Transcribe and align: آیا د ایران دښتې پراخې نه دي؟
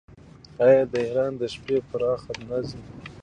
آیا 0.65 0.83
د 0.91 0.93
ایران 1.05 1.31
دښتې 1.41 1.77
پراخې 1.89 2.33
نه 2.49 2.57
دي؟ 2.67 2.79